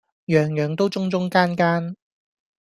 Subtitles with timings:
[0.25, 1.95] 樣樣都中中間間